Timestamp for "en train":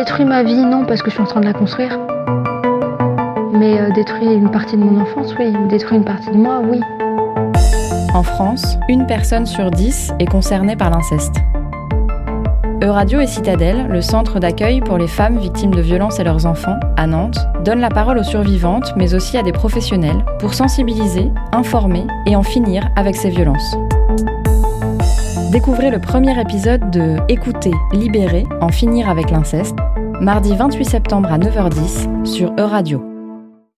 1.22-1.40